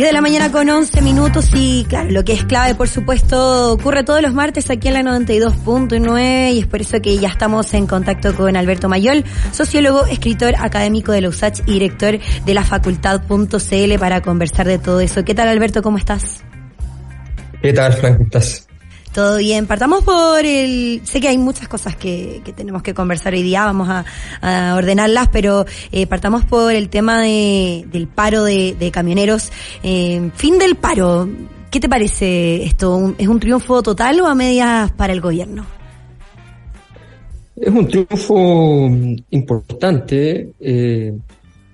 [0.00, 3.72] 10 de la mañana con 11 minutos y claro, lo que es clave por supuesto
[3.72, 7.72] ocurre todos los martes aquí en la 92.9 y es por eso que ya estamos
[7.74, 12.64] en contacto con Alberto Mayol, sociólogo, escritor académico de la USACH y director de la
[12.64, 15.24] facultad.cl para conversar de todo eso.
[15.24, 15.82] ¿Qué tal Alberto?
[15.82, 16.42] ¿Cómo estás?
[17.62, 18.14] ¿Qué tal, Frank?
[18.14, 18.69] ¿Cómo estás?
[19.12, 21.00] Todo bien, partamos por el...
[21.04, 24.04] Sé que hay muchas cosas que, que tenemos que conversar hoy día, vamos a,
[24.76, 29.50] ordenarlas, pero eh, partamos por el tema de, del paro de, de camioneros.
[29.82, 31.28] Eh, fin del paro,
[31.72, 33.14] ¿qué te parece esto?
[33.18, 35.66] ¿Es un triunfo total o a medias para el gobierno?
[37.56, 38.88] Es un triunfo
[39.30, 40.52] importante.
[40.60, 41.12] Eh,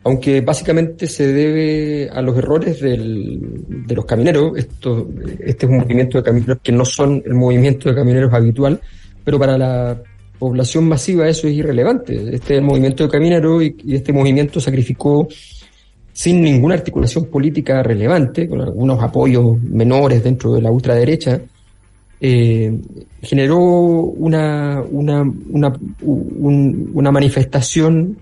[0.07, 3.41] aunque básicamente se debe a los errores del,
[3.89, 4.57] de los camioneros.
[4.57, 5.09] Esto,
[5.41, 8.81] este es un movimiento de camioneros que no son el movimiento de camioneros habitual,
[9.25, 10.01] pero para la
[10.39, 12.15] población masiva eso es irrelevante.
[12.15, 15.27] Este es el movimiento de camioneros y, este movimiento sacrificó
[16.13, 21.41] sin ninguna articulación política relevante, con algunos apoyos menores dentro de la ultraderecha,
[22.21, 22.79] eh,
[23.23, 28.19] generó una, una, una, un, una manifestación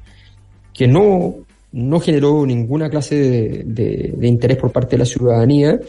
[0.72, 1.43] que no
[1.74, 5.80] no generó ninguna clase de, interés por parte de la ciudadanía,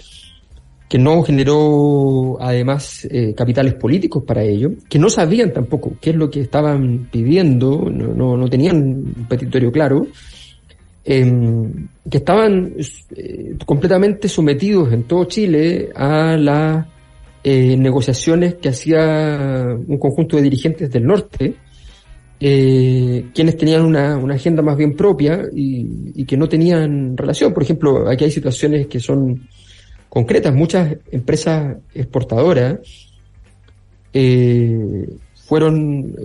[0.89, 6.15] que no generó además eh, capitales políticos para ello, que no sabían tampoco qué es
[6.15, 10.07] lo que estaban pidiendo, no, no, tenían un petitorio claro,
[11.03, 11.71] eh,
[12.09, 12.73] que estaban
[13.15, 16.87] eh, completamente sometidos en todo Chile a las
[17.43, 21.53] eh, negociaciones que hacía un conjunto de dirigentes del norte,
[22.39, 27.53] eh, quienes tenían una, una, agenda más bien propia y, que no tenían relación.
[27.53, 29.47] Por ejemplo, aquí hay situaciones que son
[30.09, 30.53] concretas.
[30.53, 32.79] Muchas empresas exportadoras
[34.13, 35.07] eh,
[35.47, 36.15] fueron,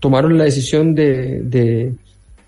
[0.00, 1.94] tomaron la decisión de, de,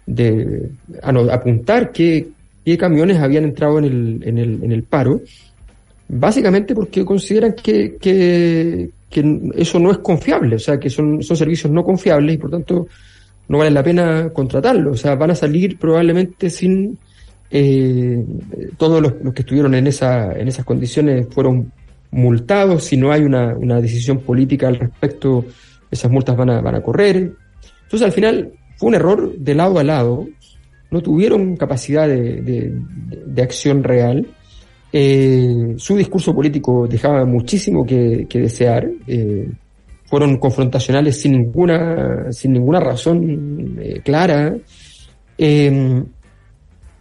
[0.06, 0.70] de
[1.02, 2.28] apuntar qué,
[2.64, 5.20] qué camiones habían entrado en el, en el, en el paro,
[6.08, 11.36] básicamente porque consideran que, que, que eso no es confiable, o sea, que son, son
[11.36, 12.86] servicios no confiables y por tanto
[13.48, 16.98] no vale la pena contratarlos, o sea, van a salir probablemente sin
[17.50, 18.24] eh,
[18.76, 21.72] todos los, los, que estuvieron en, esa, en esas condiciones fueron
[22.10, 25.44] multados, si no hay una, una decisión política al respecto,
[25.90, 27.32] esas multas van a, van a correr.
[27.84, 30.26] Entonces al final fue un error de lado a lado,
[30.90, 32.74] no tuvieron capacidad de, de,
[33.26, 34.26] de acción real
[34.98, 38.88] eh, su discurso político dejaba muchísimo que, desear.
[39.06, 39.46] Eh,
[40.06, 44.56] fueron confrontacionales sin ninguna, sin ninguna razón eh, clara.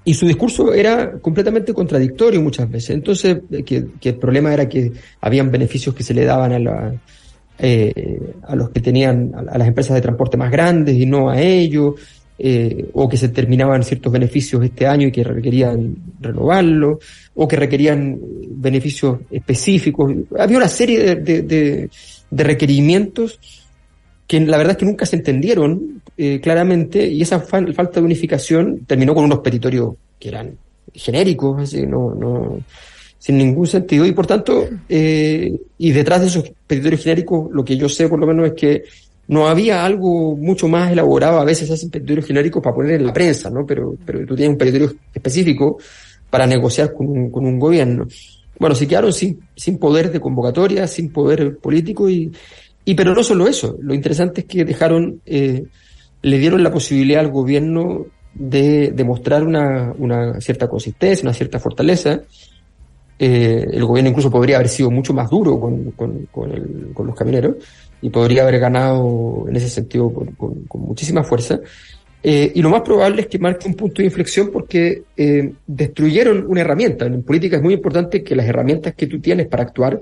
[0.07, 2.89] Y su discurso era completamente contradictorio muchas veces.
[2.89, 4.91] Entonces, que, el problema era que
[5.21, 10.35] habían beneficios que se le daban a los que tenían, a las empresas de transporte
[10.35, 11.93] más grandes y no a ellos
[12.37, 16.99] eh, o que se terminaban ciertos beneficios este año y que requerían renovarlo,
[17.33, 18.19] o que requerían
[18.49, 20.13] beneficios específicos.
[20.37, 21.89] Había una serie de, de,
[22.31, 23.39] requerimientos
[24.27, 28.05] que la verdad es que nunca se entendieron eh, claramente y esa fa falta de
[28.05, 30.57] unificación terminó con unos petitorios que eran
[30.93, 32.59] genéricos, así, no, no,
[33.17, 37.77] sin ningún sentido y por tanto, eh, y detrás de esos petitorios genéricos, lo que
[37.77, 38.83] yo sé por lo menos es que
[39.27, 43.13] no había algo mucho más elaborado, a veces hacen petitorios genéricos para poner en la
[43.13, 43.65] prensa, ¿no?
[43.65, 45.77] Pero, pero tú tienes un petitorio específico
[46.29, 48.07] para negociar con un, con un gobierno.
[48.59, 52.31] Bueno, se quedaron sin, sin poder de convocatoria, sin poder político y,
[52.85, 55.65] y pero no solo eso, lo interesante es que dejaron, eh,
[56.21, 62.21] le dieron la posibilidad al gobierno de demostrar una, una cierta consistencia, una cierta fortaleza.
[63.17, 67.55] Eh, el gobierno incluso podría haber sido mucho más duro con, con los camioneros,
[68.05, 71.59] y podría haber ganado en ese sentido con, muchísima fuerza.
[72.21, 76.45] Eh, y lo más probable es que marque un punto de inflexión porque eh, destruyeron
[76.47, 77.07] una herramienta.
[77.07, 79.99] En política es muy importante que las herramientas que tú tienes para actuar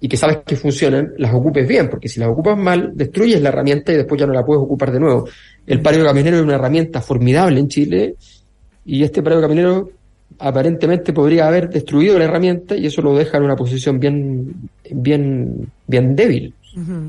[0.00, 3.48] y que sabes que funcionan, las ocupes bien, porque si las ocupas mal, destruyes la
[3.48, 5.28] herramienta y después ya no la puedes ocupar de nuevo.
[5.66, 8.14] El paro de camioneros es una herramienta formidable en Chile
[8.84, 9.88] y este paro de camioneros
[10.38, 14.54] aparentemente podría haber destruido la herramienta y eso lo deja en una posición bien,
[14.88, 16.54] bien, bien débil.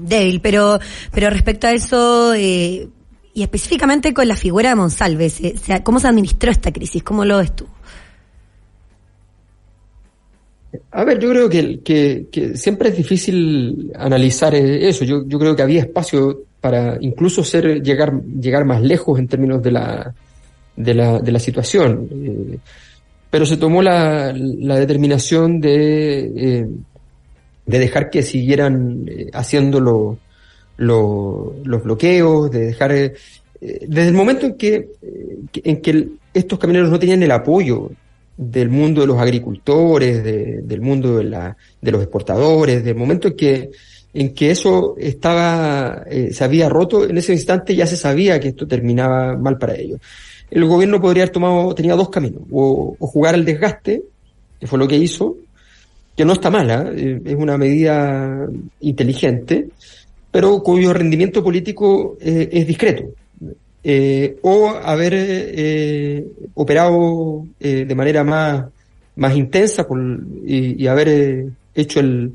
[0.07, 0.79] Débil, pero,
[1.11, 2.87] pero respecto a eso, eh,
[3.33, 5.31] y específicamente con la figura de Monsalve,
[5.83, 7.03] ¿cómo se administró esta crisis?
[7.03, 7.67] ¿Cómo lo ves tú?
[10.91, 11.79] A ver, yo creo que,
[12.31, 15.03] que, siempre es difícil analizar eso.
[15.03, 19.71] Yo, creo que había espacio para incluso ser llegar llegar más lejos en términos de
[19.71, 20.13] la
[20.75, 22.07] de la, de la situación.
[22.11, 22.57] Eh,
[23.29, 26.67] pero se tomó la, la determinación de, eh,
[27.69, 29.79] de dejar que siguieran eh, haciendo
[30.77, 32.91] los bloqueos, de dejar...
[32.91, 34.89] desde el momento en que,
[35.53, 37.91] en que estos camioneros no tenían el apoyo
[38.37, 43.35] del mundo de los agricultores, del mundo de, la, de los exportadores, del momento en
[43.35, 43.71] que
[44.13, 48.67] en que eso estaba, se había roto, en ese instante ya se sabía que esto
[48.67, 49.99] terminaba mal para ellos.
[50.49, 54.03] El gobierno podría haber tomado, tenía dos caminos, o, jugar al desgaste,
[54.59, 55.37] que fue lo que hizo,
[56.19, 58.45] que no está mala, eh, es una medida
[58.81, 59.69] inteligente,
[60.29, 63.05] pero cuyo rendimiento político eh, es discreto.
[63.81, 66.25] Eh, o haber
[66.55, 68.65] operado de manera más,
[69.15, 69.87] más intensa
[70.45, 72.33] y, y, haber hecho el,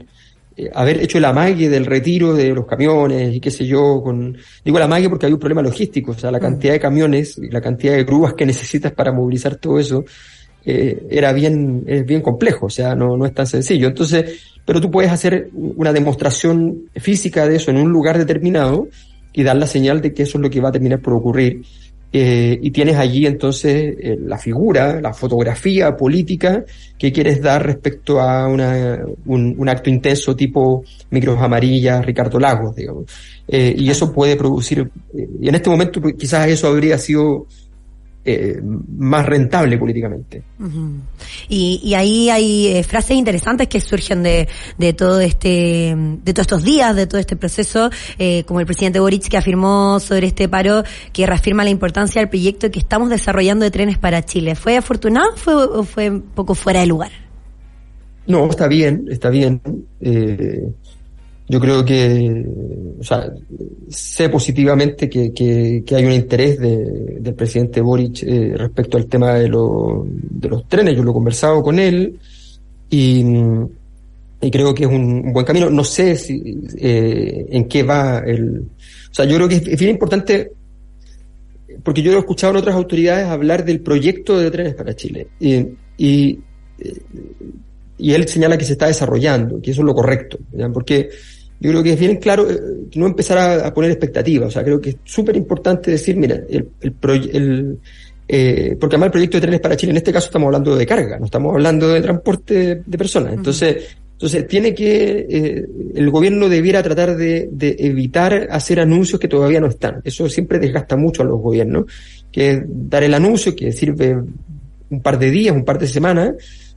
[0.56, 4.36] eh, haber hecho el amague del retiro de los camiones y qué sé yo, con,
[4.64, 7.48] digo el amague porque hay un problema logístico, o sea, la cantidad de camiones y
[7.50, 10.04] la cantidad de grúas que necesitas para movilizar todo eso,
[10.66, 13.88] eh, era bien, es bien complejo, o sea, no, no es tan sencillo.
[13.88, 18.88] Entonces, pero tú puedes hacer una demostración física de eso en un lugar determinado
[19.32, 21.62] y dar la señal de que eso es lo que va a terminar por ocurrir
[22.16, 26.64] eh, y tienes allí entonces eh, la figura, la fotografía política
[26.96, 33.06] que quieres dar respecto a una, un, acto intenso tipo micros amarillas, Ricardo Lagos, digamos.
[33.48, 37.48] Eh, y eso puede producir, y en este momento pues, quizás eso habría sido
[38.24, 40.42] eh, más rentable políticamente.
[41.48, 44.48] y, y, ahí hay eh, frases interesantes que surgen de,
[44.78, 49.00] de todo este, de todos estos días, de todo este proceso, eh, como el presidente
[49.00, 53.64] Boric que afirmó sobre este paro que reafirma la importancia del proyecto que estamos desarrollando
[53.64, 54.54] de trenes para Chile.
[54.54, 57.10] ¿Fue afortunado fue, o fue un poco fuera de lugar?
[58.26, 59.60] No, está bien, está bien.
[60.00, 60.72] Eh,
[61.46, 62.46] yo creo que,
[62.98, 63.30] o sea,
[63.88, 69.34] sé positivamente que, que, hay un interés de, del presidente Boric eh, respecto al tema
[69.34, 70.96] de, de los trenes.
[70.96, 72.18] Yo lo he conversado con él
[72.88, 73.22] y,
[74.40, 75.68] y creo que es un, buen camino.
[75.68, 78.60] No sé si, eh, en qué va el.
[78.60, 80.50] O sea, yo creo que es, bien importante,
[81.82, 85.28] porque yo he escuchado en otras autoridades hablar del proyecto de trenes para Chile.
[85.38, 85.66] Y,
[85.98, 86.38] y,
[87.98, 90.38] y él señala que se está desarrollando, que eso es lo correcto,
[90.72, 91.10] porque
[91.60, 92.60] yo creo que es bien claro eh,
[92.94, 94.48] no empezar a, poner expectativas.
[94.48, 97.78] O sea, creo que es súper importante decir, mira, el, el,
[98.28, 100.86] eh, porque además el proyecto de trenes para Chile, en este caso estamos hablando de
[100.86, 103.34] carga, no estamos hablando de transporte de, personas.
[103.34, 109.28] Entonces, entonces tiene que, eh, el gobierno debiera tratar de, de, evitar hacer anuncios que
[109.28, 110.00] todavía no están.
[110.04, 111.86] Eso siempre desgasta mucho a los gobiernos,
[112.30, 114.16] que dar el anuncio que sirve
[114.90, 116.34] un par de días, un par de semanas,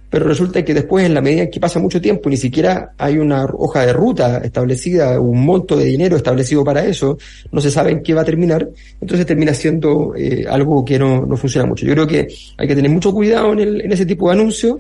[0.09, 3.45] pero resulta que después, en la medida que pasa mucho tiempo, ni siquiera hay una
[3.45, 7.18] hoja de ruta establecida, un monto de dinero establecido para eso,
[7.51, 8.69] no se sabe en qué va a terminar,
[9.01, 11.86] entonces termina siendo eh, algo que no, no funciona mucho.
[11.86, 12.27] Yo creo que
[12.57, 14.80] hay que tener mucho cuidado en, el, en ese tipo de anuncios.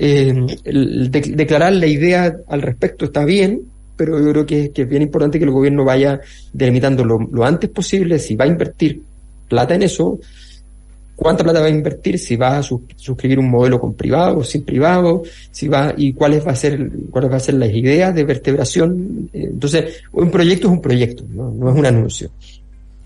[0.00, 0.32] Eh,
[0.62, 3.62] declarar la idea al respecto está bien,
[3.96, 6.20] pero yo creo que, es bien importante que el gobierno vaya
[6.52, 9.02] delimitando lo antes posible si va a invertir
[9.48, 10.20] plata en eso,
[11.18, 14.62] cuánta plata va a invertir, si va a suscribir un modelo con privado o sin
[14.62, 18.24] privado, si va y cuáles va a ser cuáles va a ser las ideas de
[18.24, 19.28] vertebración.
[19.32, 22.30] Eh, entonces, un proyecto es un proyecto, no, no es un anuncio.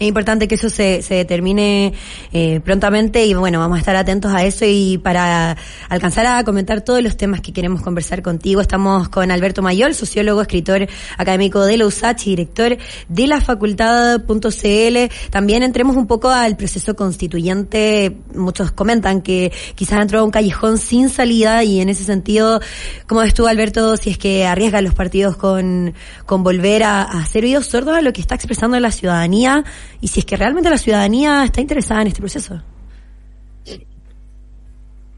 [0.03, 1.93] Es importante que eso se, se determine
[2.33, 5.57] eh, prontamente y bueno, vamos a estar atentos a eso y para
[5.89, 10.43] alcanzar a comentar todos los temas que queremos conversar contigo, estamos con Alberto Mayol, sociólogo,
[10.43, 12.79] escritor académico de la USACH y director
[13.09, 15.31] de la facultad.cl.
[15.31, 18.17] También entremos un poco al proceso constituyente.
[18.35, 22.61] Muchos comentan que quizás entró a un callejón sin salida y en ese sentido,
[23.07, 25.95] ¿cómo ves tú, Alberto, si es que arriesgan los partidos con,
[26.27, 29.63] con volver a, a ser oídos sordos a lo que está expresando la ciudadanía?
[30.01, 32.63] Y si es que realmente la ciudadanía está interesada en este proceso.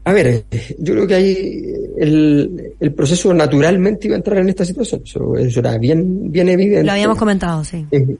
[0.07, 0.45] A ver,
[0.77, 5.01] yo creo que hay el, el proceso naturalmente iba a entrar en esta situación.
[5.03, 6.83] Eso, era bien, bien evidente.
[6.83, 7.87] Lo habíamos comentado, sí.
[7.89, 8.15] Eh,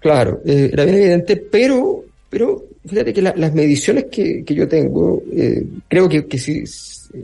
[0.00, 5.22] claro, eh, era bien evidente, pero, pero fíjate que las mediciones que, que yo tengo,
[5.32, 6.64] eh, creo que, que si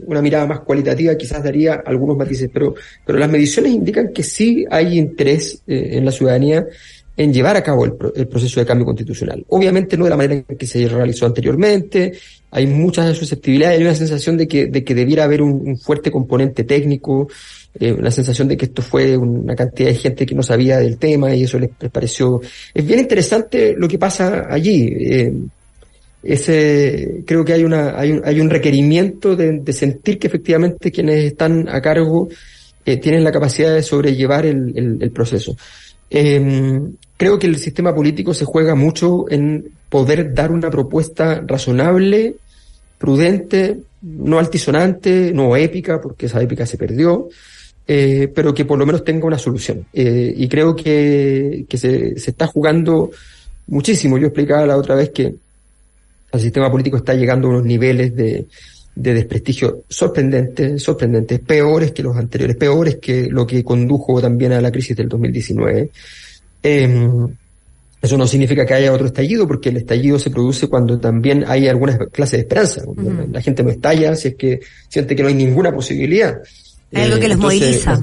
[0.07, 2.73] una mirada más cualitativa quizás daría algunos matices, pero,
[3.05, 6.64] pero las mediciones indican que sí hay interés en la ciudadanía
[7.16, 9.44] en llevar a cabo el, proceso de cambio constitucional.
[9.49, 12.12] Obviamente no de la manera en que se realizó anteriormente,
[12.50, 16.64] hay muchas susceptibilidades, hay una sensación de que, de que debiera haber un, fuerte componente
[16.64, 17.28] técnico,
[17.78, 20.99] eh, una sensación de que esto fue una cantidad de gente que no sabía del
[20.99, 22.40] tema y eso les, pareció...
[22.73, 24.92] Es bien interesante lo que pasa allí.
[24.99, 25.33] Eh,
[26.23, 31.25] ese, creo que hay una, hay un, hay un requerimiento de, sentir que efectivamente quienes
[31.25, 32.28] están a cargo
[32.85, 35.56] eh, tienen la capacidad de sobrellevar el, el, el proceso.
[36.16, 36.80] Eh,
[37.16, 42.37] creo que el sistema político se juega mucho en poder dar una propuesta razonable,
[42.99, 47.28] prudente, no altisonante, no épica, porque esa épica se perdió,
[47.87, 49.87] eh, pero que por lo menos tenga una solución.
[49.92, 53.11] Eh, y creo que, se está jugando
[53.66, 54.18] muchísimo.
[54.18, 55.35] Yo explicaba la otra vez que
[56.33, 58.47] el sistema político está llegando a unos niveles de,
[58.94, 64.61] de desprestigio sorprendentes, sorprendentes, peores que los anteriores, peores que lo que condujo también a
[64.61, 65.90] la crisis del 2019.
[66.64, 67.09] Eh,
[68.02, 71.68] eso no significa que haya otro estallido, porque el estallido se produce cuando también hay
[71.68, 72.83] algunas clases de esperanza.
[72.85, 73.33] Uh -huh.
[73.33, 76.38] La gente no estalla si es que siente que no hay ninguna posibilidad.
[76.92, 78.02] Hay algo que los Entonces, moviliza.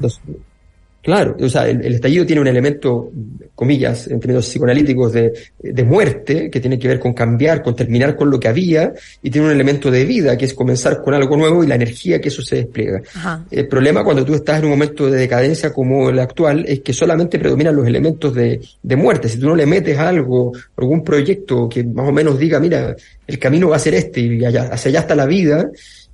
[1.02, 3.10] Claro, o sea, el, el, estallido tiene un elemento,
[3.56, 8.14] comillas, en términos psicoanalíticos, de, de, muerte, que tiene que ver con cambiar, con terminar
[8.14, 11.36] con lo que había, y tiene un elemento de vida, que es comenzar con algo
[11.36, 13.02] nuevo y la energía que eso se despliega.
[13.16, 13.44] Ajá.
[13.50, 16.92] El problema cuando tú estás en un momento de decadencia como el actual es que
[16.92, 19.28] solamente predominan los elementos de, de muerte.
[19.28, 22.94] Si tú no le metes algo, algún proyecto que más o menos diga, mira,
[23.26, 25.68] el camino va a ser este y allá, hacia allá está la vida,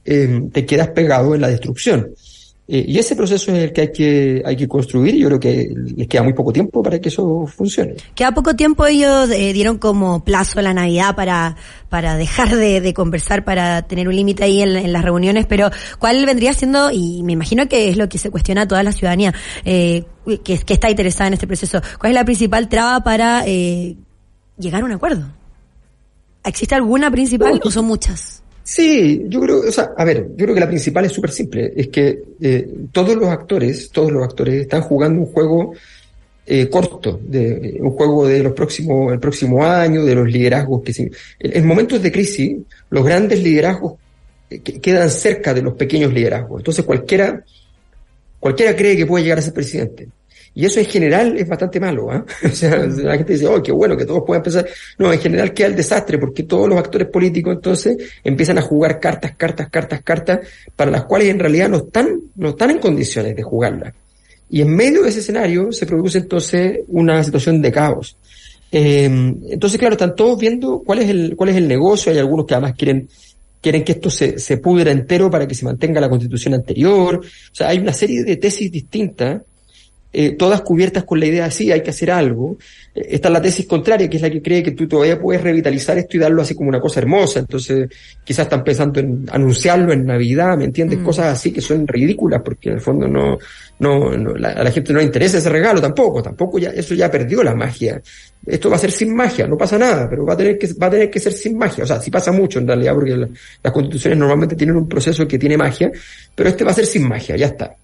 [0.05, 2.15] eh, te quedas pegado en la destrucción.
[2.71, 5.41] Eh, y ese proceso es el que hay que hay que construir y yo creo
[5.41, 7.95] que les queda muy poco tiempo para que eso funcione.
[8.15, 11.57] Queda poco tiempo ellos eh, dieron como plazo la Navidad para
[11.89, 15.71] para dejar de, de conversar, para tener un límite ahí en, en, las reuniones, pero
[15.99, 18.93] ¿cuál vendría siendo, y me imagino que es lo que se cuestiona a toda la
[18.93, 19.33] ciudadanía
[19.65, 20.05] eh,
[20.45, 23.97] que, que está interesada en este proceso, cuál es la principal traba para eh,
[24.59, 25.27] llegar a un acuerdo?
[26.45, 28.43] ¿Existe alguna principal o son muchas?
[28.71, 31.73] Sí, yo creo, o sea, a ver, yo creo que la principal es súper simple,
[31.75, 35.73] es que eh, todos los actores, todos los actores están jugando un juego
[36.45, 40.93] eh, corto, de, un juego de los próximos, el próximo año, de los liderazgos que
[41.01, 42.59] en, en momentos de crisis,
[42.91, 43.95] los grandes liderazgos
[44.51, 46.61] que quedan cerca de los pequeños liderazgos.
[46.61, 47.43] Entonces cualquiera,
[48.39, 50.09] cualquiera cree que puede llegar a ser presidente.
[50.59, 52.21] Y eso en general es bastante malo, ¿eh?
[52.45, 54.67] O sea, la gente dice, oh, qué bueno que todos puedan pensar.
[54.99, 58.99] No, en general queda el desastre porque todos los actores políticos entonces empiezan a jugar
[58.99, 60.41] cartas, cartas, cartas, cartas,
[60.75, 63.95] para las cuales en realidad no están, no están en condiciones de jugarlas.
[64.51, 68.17] Y en medio de ese escenario se produce entonces una situación de caos.
[68.73, 72.11] Eh, entonces, claro, están todos viendo cuál es el, cuál es el negocio.
[72.11, 73.09] Hay algunos que además quieren
[73.61, 77.21] quieren que esto se, se pudra entero para que se mantenga la constitución anterior.
[77.25, 79.43] O sea, hay una serie de tesis distintas
[80.13, 82.57] eh, todas cubiertas con la idea de sí, hay que hacer algo.
[82.95, 85.99] Eh, está la tesis contraria, que es la que cree que tú todavía puedes revitalizar
[85.99, 87.41] esto y darlo así como una cosa hermosa.
[87.41, 87.89] Entonces,
[88.25, 91.01] quizás están pensando en anunciarlo en Navidad, ¿me entiendes?
[91.01, 91.05] Mm.
[91.05, 93.39] Cosas así que son ridículas, porque en el fondo no,
[93.81, 96.95] no, no la, a la gente no le interesa ese regalo tampoco, tampoco ya, eso
[96.95, 98.01] ya perdió la magia.
[98.47, 100.87] Esto va a ser sin magia, no pasa nada, pero va a tener que, va
[100.87, 101.85] a tener que ser sin magia.
[101.85, 103.29] O sea, sí pasa mucho en realidad, porque la,
[103.63, 105.91] las constituciones normalmente tienen un proceso que tiene magia,
[106.35, 107.77] pero este va a ser sin magia, ya está.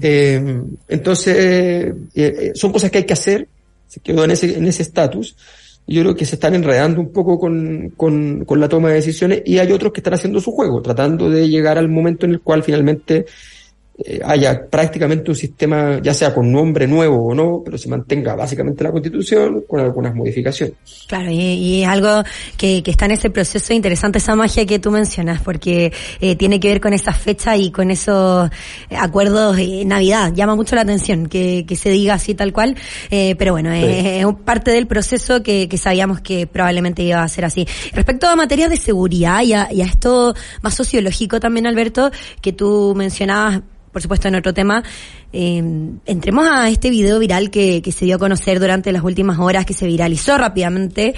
[0.00, 3.46] Eh, entonces, eh, eh, son cosas que hay que hacer,
[3.86, 5.36] se quedó en ese en ese estatus.
[5.88, 9.42] Yo creo que se están enredando un poco con, con, con la toma de decisiones
[9.44, 12.40] y hay otros que están haciendo su juego, tratando de llegar al momento en el
[12.40, 13.26] cual finalmente
[13.98, 18.34] eh, haya prácticamente un sistema, ya sea con nombre nuevo o no, pero se mantenga
[18.34, 20.74] básicamente la constitución con algunas modificaciones.
[21.08, 22.22] Claro, y, y es algo
[22.58, 26.60] que, que, está en ese proceso interesante, esa magia que tú mencionas, porque eh, tiene
[26.60, 28.50] que ver con esa fecha y con esos
[28.90, 30.30] acuerdos de Navidad.
[30.34, 32.76] Llama mucho la atención que, que se diga así tal cual,
[33.10, 33.82] eh, pero bueno, sí.
[33.82, 37.66] es, es, parte del proceso que, que, sabíamos que probablemente iba a ser así.
[37.94, 42.10] Respecto a materia de seguridad y a, y a esto más sociológico también, Alberto,
[42.42, 43.62] que tú mencionabas
[43.96, 44.84] por supuesto en otro tema,
[45.32, 45.56] eh,
[46.04, 49.64] entremos a este video viral que, que, se dio a conocer durante las últimas horas,
[49.64, 51.14] que se viralizó rápidamente,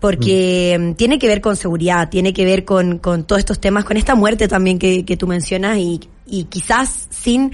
[0.00, 0.92] porque mm.
[0.94, 4.14] tiene que ver con seguridad, tiene que ver con, con todos estos temas, con esta
[4.14, 7.52] muerte también que, que tú mencionas y, y quizás sin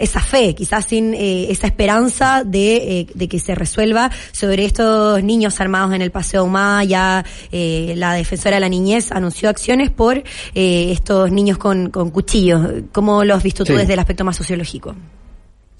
[0.00, 5.22] esa fe, quizás sin eh, esa esperanza de, eh, de, que se resuelva sobre estos
[5.22, 6.82] niños armados en el Paseo Humá.
[6.84, 12.10] Ya eh, la defensora de la niñez anunció acciones por eh, estos niños con, con
[12.10, 12.66] cuchillos.
[12.92, 13.78] ¿Cómo los has visto tú sí.
[13.78, 14.94] desde el aspecto más sociológico?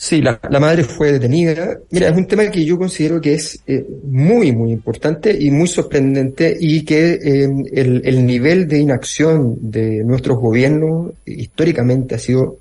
[0.02, 1.78] Sí, la, la, madre fue detenida.
[1.90, 5.68] Mira, es un tema que yo considero que es eh, muy, muy importante y muy
[5.68, 12.56] sorprendente y que eh, el, el nivel de inacción de nuestros gobiernos históricamente ha sido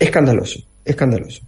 [0.00, 1.42] escandaloso, escandaloso.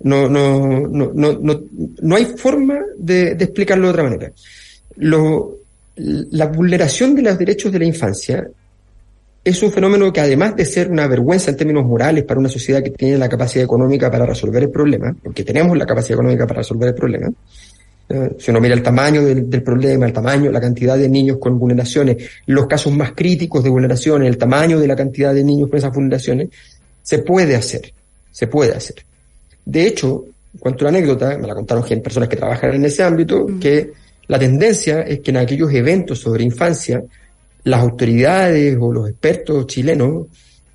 [0.00, 1.60] No, no, no, no, no,
[2.02, 4.32] no hay forma de, explicarlo de otra manera.
[4.96, 5.58] Lo,
[5.96, 8.48] la vulneración de los derechos de la infancia
[9.44, 12.82] es un fenómeno que además de ser una vergüenza en términos morales para una sociedad
[12.82, 16.58] que tiene la capacidad económica para resolver el problema, porque tenemos la capacidad económica para
[16.58, 17.32] resolver el problema,
[18.38, 22.16] Si uno mira el tamaño del, problema, el tamaño, la cantidad de niños con vulneraciones,
[22.46, 25.92] los casos más críticos de vulneraciones, el tamaño de la cantidad de niños con esas
[25.92, 26.50] vulneraciones,
[27.02, 27.92] se puede hacer,
[28.30, 28.96] se puede hacer.
[29.64, 30.24] De hecho,
[30.58, 33.92] cuento una anécdota, me la contaron personas que trabajan en ese ámbito, que
[34.28, 37.02] la tendencia es que en aquellos eventos sobre infancia,
[37.64, 40.26] las autoridades o los expertos chilenos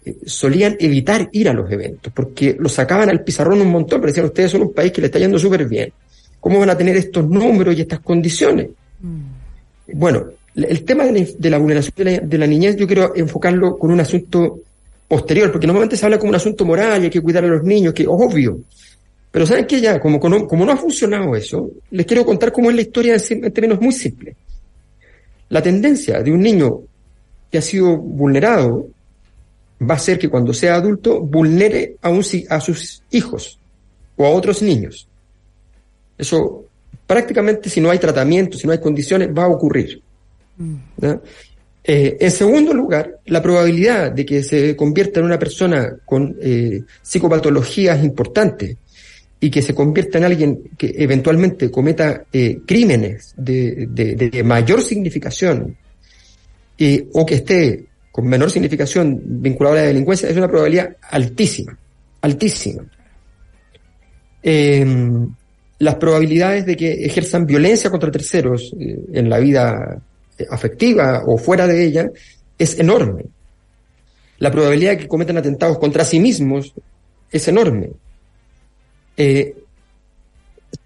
[0.05, 4.11] eh, solían evitar ir a los eventos, porque los sacaban al pizarrón un montón, pero
[4.11, 5.91] decían, ustedes son un país que le está yendo súper bien.
[6.39, 8.69] ¿Cómo van a tener estos números y estas condiciones?
[9.01, 9.97] Mm.
[9.97, 11.93] Bueno, el tema de la, vulneración
[12.27, 14.61] de la, niñez yo quiero enfocarlo con un asunto
[15.07, 17.63] posterior, porque normalmente se habla como un asunto moral y hay que cuidar a los
[17.63, 18.59] niños, que es obvio.
[19.31, 19.79] Pero ¿saben qué?
[19.79, 23.53] Ya, como, como, no ha funcionado eso, les quiero contar cómo es la historia en,
[23.53, 24.35] términos muy simples.
[25.49, 26.81] La tendencia de un niño
[27.51, 28.87] que ha sido vulnerado
[29.79, 33.59] va a ser que cuando sea adulto vulnere a, un, a sus hijos
[34.15, 35.07] o a otros niños.
[36.17, 36.65] Eso
[37.05, 40.01] prácticamente si no hay tratamiento, si no hay condiciones, va a ocurrir.
[40.57, 40.75] Mm.
[41.89, 46.81] Eh, en segundo lugar, la probabilidad de que se convierta en una persona con eh,
[47.01, 48.75] psicopatologías importantes
[49.39, 55.77] y que se convierta en alguien que eventualmente cometa eh, crímenes de, mayor significación
[57.13, 61.77] o que esté con menor significación vinculado a la delincuencia es una probabilidad altísima,
[62.19, 62.83] altísima.
[64.43, 65.33] Em,
[65.79, 70.01] las probabilidades de que ejerzan violencia contra terceros en la vida
[70.49, 72.11] afectiva o fuera de ella
[72.57, 73.25] es enorme.
[74.39, 76.73] La probabilidad de que cometan atentados contra sí mismos
[77.31, 77.89] es enorme.
[79.15, 79.55] Eh,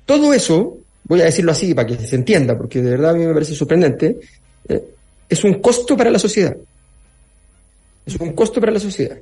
[0.05, 3.25] todo eso, voy a decirlo así para que se entienda, porque de verdad a mí
[3.25, 4.17] me parece sorprendente,
[5.27, 6.55] es un costo para la sociedad.
[8.05, 9.17] Es un costo para la sociedad.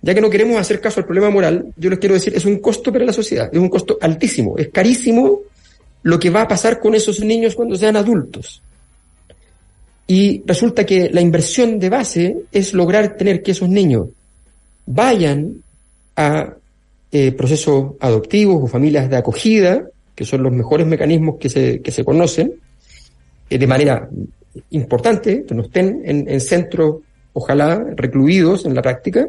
[0.00, 2.58] Ya que no queremos hacer caso al problema moral, yo les quiero decir, es un
[2.58, 5.40] costo para la sociedad, es un costo altísimo, es carísimo
[6.02, 8.62] lo que va a pasar con esos niños cuando sean adultos.
[10.06, 14.08] Y resulta que la inversión de base es lograr tener que esos niños
[14.86, 15.62] vayan
[16.16, 16.54] a
[17.10, 19.84] eh, procesos adoptivos o familias de acogida,
[20.14, 22.54] que son los mejores mecanismos que se, que se conocen,
[23.48, 24.08] eh, de manera
[24.70, 26.96] importante, que no estén en, en centros,
[27.32, 29.26] ojalá, recluidos en la práctica,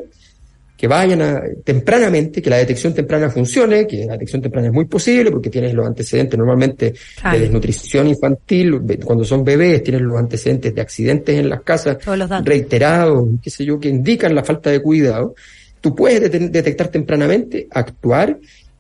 [0.78, 4.86] que vayan a, tempranamente, que la detección temprana funcione, que la detección temprana es muy
[4.86, 6.94] posible porque tienes los antecedentes normalmente
[7.32, 11.98] de desnutrición infantil, cuando son bebés, tienes los antecedentes de accidentes en las casas
[12.44, 15.36] reiterados, qué sé yo, que indican la falta de cuidado.
[15.80, 18.38] Tú puedes detectar tempranamente, actuar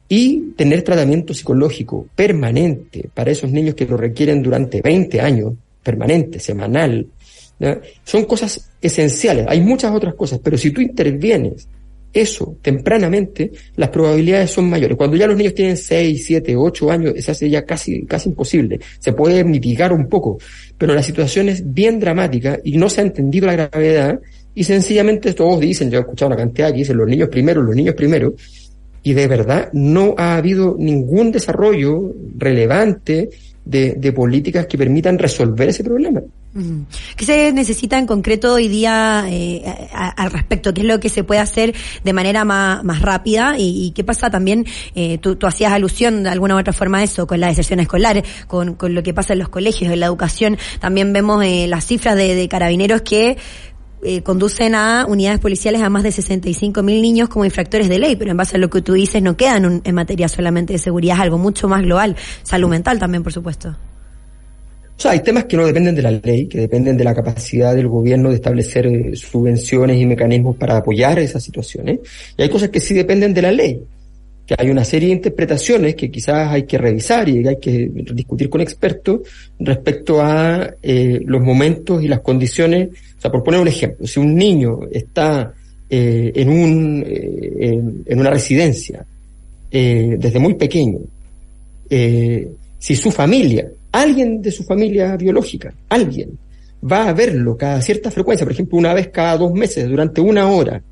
[0.10, 6.40] y tener tratamiento psicológico permanente para esos niños que lo requieren durante 20 años, permanente,
[6.40, 7.08] semanal.
[8.04, 9.46] Son cosas esenciales.
[9.48, 11.68] Hay muchas otras cosas, pero si tú intervienes
[12.14, 14.96] eso tempranamente, las probabilidades son mayores.
[14.96, 18.80] Cuando ya los niños tienen 6, 7, 8 años, se hace ya casi, casi imposible.
[19.00, 20.38] Se puede mitigar un poco,
[20.78, 24.20] pero la situación es bien dramática y no se ha entendido la gravedad
[24.56, 27.76] y sencillamente todos dicen, yo he escuchado una cantidad que dicen los niños primero, los
[27.76, 28.36] niños primero,
[29.02, 33.30] y de verdad no ha habido ningún desarrollo relevante
[33.66, 36.22] de, de políticas que permitan resolver ese problema.
[37.16, 40.72] ¿Qué se necesita en concreto hoy día eh, al respecto?
[40.74, 43.56] ¿Qué es lo que se puede hacer de manera más, más rápida?
[43.58, 44.66] ¿Y, qué pasa también?
[44.94, 48.24] Eh, tú, hacías alusión de alguna u otra forma a eso, con la deserción escolar,
[48.46, 50.58] con, con lo que pasa en los colegios, en la educación.
[50.80, 53.38] También vemos eh, las cifras de, de carabineros que
[54.06, 58.16] eh, conducen a unidades policiales a más de 65 mil niños como infractores de ley,
[58.16, 61.16] pero en base a lo que tú dices no quedan en materia solamente de seguridad,
[61.16, 63.76] es algo mucho más global, salud mental también, por supuesto.
[64.98, 67.76] O sea, hay temas que no dependen de la ley, que dependen de la capacidad
[67.76, 72.00] del gobierno de establecer eh, subvenciones y mecanismos para apoyar esas situaciones.
[72.38, 73.82] Y hay cosas que sí dependen de la ley,
[74.46, 78.50] que hay una serie de interpretaciones que quizás hay que revisar y hay que discutir
[78.50, 79.22] con expertos
[79.60, 82.90] respecto a eh, los momentos y las condiciones.
[83.18, 85.54] O sea, por poner un ejemplo, si un niño está
[85.90, 89.06] eh, en, un, en, una residencia
[89.72, 91.00] desde muy pequeño,
[91.90, 96.38] si su familia alguien de su familia biológica, alguien,
[96.84, 100.50] va a verlo cada cierta frecuencia, por ejemplo, una vez cada dos meses, durante una
[100.50, 100.84] hora.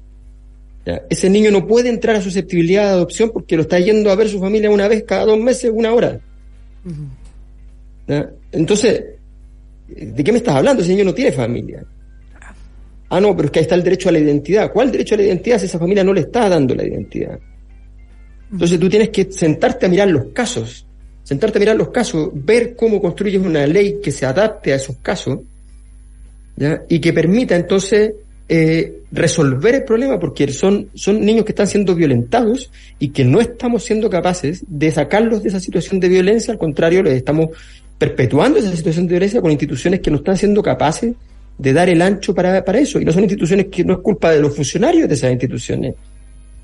[1.10, 4.30] Ese niño no puede entrar a susceptibilidad de adopción porque lo está yendo a ver
[4.30, 6.20] su familia una vez cada dos meses, una hora.
[8.52, 9.04] Entonces,
[9.88, 10.82] ¿de qué me estás hablando?
[10.82, 11.84] Ese niño no tiene familia.
[13.10, 14.72] Ah, no, pero es que ahí está el derecho a la identidad.
[14.72, 17.38] ¿Cuál derecho a la identidad si esa familia no le está dando la identidad?
[18.52, 20.86] Entonces tú tienes que sentarte a mirar los casos
[21.24, 24.98] sentarte a mirar los casos, ver cómo construyes una ley que se adapte a esos
[24.98, 25.40] casos
[26.90, 28.14] y que permita entonces
[28.48, 33.40] eh, resolver el problema porque son, son niños que están siendo violentados y que no
[33.40, 37.50] estamos siendo capaces de sacarlos de esa situación de violencia, al contrario, les estamos
[37.98, 41.14] perpetuando esa situación de violencia con instituciones que no están siendo capaces
[41.58, 43.00] de dar el ancho para, para eso.
[43.00, 45.94] Y no son instituciones que no es culpa de los funcionarios de esas instituciones,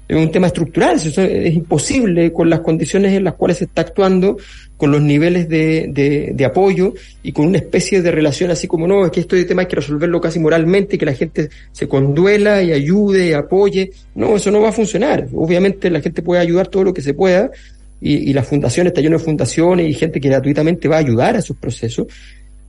[0.08, 4.38] es un tema estructural, es imposible con las condiciones en las cuales se está actuando,
[4.78, 6.93] con los niveles de, de, apoyo
[7.24, 9.76] y con una especie de relación así como no, es que este tema hay que
[9.76, 13.91] resolverlo casi moralmente, que la gente se conduela y ayude y apoye.
[14.15, 15.28] No, eso no va a funcionar.
[15.34, 17.50] Obviamente la gente puede ayudar todo lo que se pueda
[18.00, 21.36] y, y las fundaciones, está lleno de fundaciones y gente que gratuitamente va a ayudar
[21.36, 22.06] a esos procesos,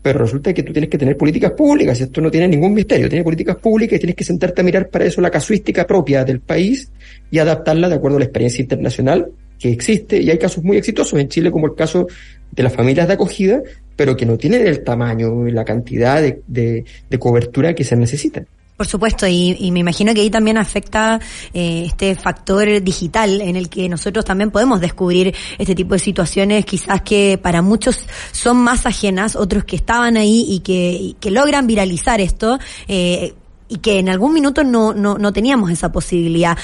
[0.09, 3.25] pero resulta que tú tienes que tener políticas públicas, esto no tiene ningún misterio, tienes
[3.25, 6.91] políticas públicas y tienes que sentarte a mirar para eso la casuística propia del país
[7.31, 11.21] y adaptarla de acuerdo a la experiencia internacional que existe, y hay casos muy exitosos
[11.21, 12.07] en Chile, como el caso
[12.53, 13.61] de las familias de acogida,
[13.97, 18.47] pero que no tienen el tamaño y la cantidad de, de cobertura que se necesita.
[18.79, 21.19] Por supuesto, y, me imagino que ahí también afecta
[21.53, 26.65] eh, este factor digital en el que nosotros también podemos descubrir este tipo de situaciones,
[26.65, 27.99] quizás que para muchos
[28.31, 33.35] son más ajenas, otros que estaban ahí y que, que logran viralizar esto, eh,
[33.67, 36.57] y que en algún minuto no, no, no teníamos esa posibilidad.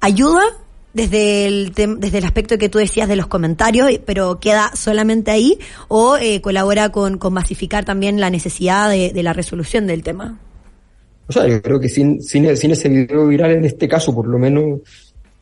[0.00, 0.42] ¿Ayuda?
[0.92, 5.58] desde el desde el aspecto que tú decías de los comentarios, pero queda solamente ahí
[5.88, 10.38] o eh, colabora con, con masificar también la necesidad de, de la resolución del tema.
[11.30, 14.26] O sea, yo creo que sin, sin, sin ese video viral en este caso, por
[14.26, 14.80] lo menos,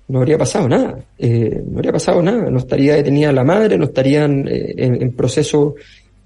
[0.08, 0.98] no habría pasado nada.
[1.18, 2.50] Eh, no habría pasado nada.
[2.50, 5.76] No estaría detenida la madre, no estarían eh, en, proceso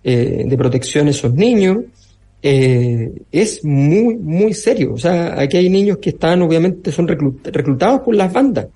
[0.03, 1.79] eh, de protección esos niños.
[2.43, 4.95] es muy, muy serio.
[4.95, 8.67] O sea, aquí hay niños que están, obviamente, son reclutados por las bandas.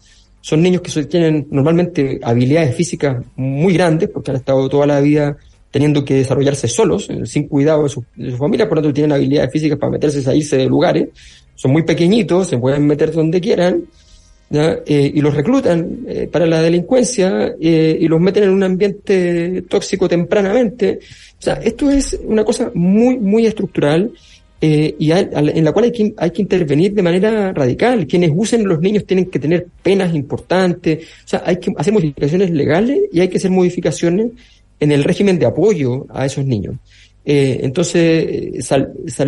[0.40, 5.37] Son niños que tienen normalmente habilidades físicas muy grandes porque han estado toda la vida
[5.77, 8.03] teniendo que desarrollarse solos, eh, sin cuidado de su,
[8.39, 11.09] familia, por lo tanto tienen habilidades físicas para meterse, salirse de lugares,
[11.55, 13.83] son muy pequeñitos, se pueden meter donde quieran,
[14.51, 20.09] eh, y los reclutan eh, para la delincuencia y los meten en un ambiente tóxico
[20.09, 20.99] tempranamente.
[21.39, 24.12] O sea, esto es una cosa muy, muy estructural
[24.59, 28.07] y en la cual hay que, hay que intervenir de manera radical.
[28.07, 31.05] Quienes usen los niños tienen que tener penas importantes.
[31.27, 34.29] O sea, hay que hacer modificaciones legales y hay que hacer modificaciones
[34.81, 36.77] en el régimen de apoyo a esos niños.
[37.25, 38.65] Eh, entonces,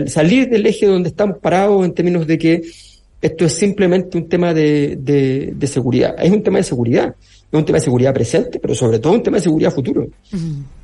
[0.06, 2.62] salir del eje donde estamos parados en términos de que
[3.20, 6.14] esto es simplemente un tema de, de, seguridad.
[6.22, 7.14] Es un tema de seguridad.
[7.50, 10.06] Es un tema de seguridad presente, pero sobre todo un tema de seguridad futuro.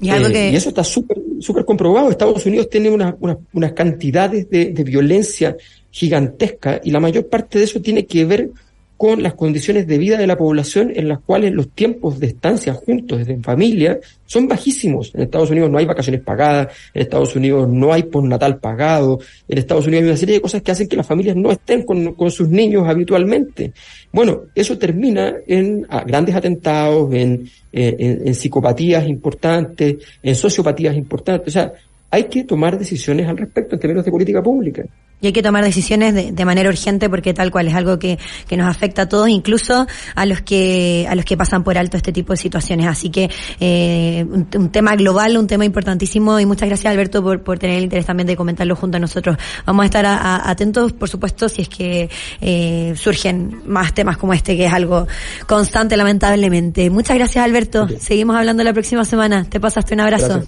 [0.01, 2.11] y, eh, y, eso está súper súper comprobado.
[2.11, 3.15] Estados Unidos tiene unas
[3.53, 5.57] unas cantidades de, de violencia
[5.91, 8.51] gigantesca y la mayor parte de eso tiene que ver
[8.97, 12.73] con las condiciones de vida de la población en las cuales los tiempos de estancia
[12.75, 15.13] juntos desde familia son bajísimos.
[15.15, 19.59] En Estados Unidos no hay vacaciones pagadas, en Estados Unidos no hay postnatal pagado, en
[19.59, 22.31] Estados Unidos hay una serie de cosas que hacen que las familias no estén con,
[22.31, 23.73] sus niños habitualmente.
[24.13, 31.49] Bueno, eso termina en ah, grandes atentados, en, en, en psicopatías importantes, en sociopatías importantes.
[31.49, 31.73] O sea,
[32.11, 34.85] hay que tomar decisiones al respecto en términos de política pública
[35.21, 38.19] y hay que tomar decisiones de, de, manera urgente porque tal cual es algo que,
[38.47, 41.97] que, nos afecta a todos, incluso a los que a los que pasan por alto
[41.97, 42.87] este tipo de situaciones.
[42.87, 47.59] Así que eh, un, tema global, un tema importantísimo y muchas gracias Alberto por, por
[47.59, 49.39] tener el interés también de comentarlo junto a nosotros.
[49.65, 54.57] Vamos a estar atentos, por supuesto, si es que eh, surgen más temas como este,
[54.57, 55.07] que es algo
[55.47, 56.91] constante, lamentablemente.
[56.91, 57.89] Muchas gracias Alberto.
[57.99, 59.45] Seguimos hablando la próxima semana.
[59.45, 60.43] Te pasaste un abrazo.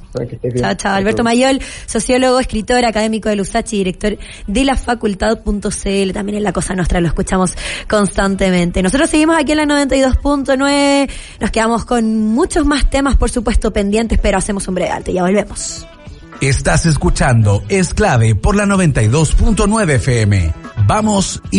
[0.58, 0.94] Chao, chao.
[0.94, 6.74] Alberto Mayol, sociólogo, escritor, académico de Lusachi, director de la facultad.cl, también en La Cosa
[6.74, 7.54] Nuestra, lo escuchamos
[7.88, 8.82] constantemente.
[8.82, 14.18] Nosotros seguimos aquí en la 92.9, nos quedamos con muchos más temas, por supuesto, pendientes,
[14.22, 15.86] pero hacemos un breve alto, ya volvemos.
[16.40, 20.54] Estás escuchando Es Clave por la 92.9 FM.
[20.86, 21.54] Vamos y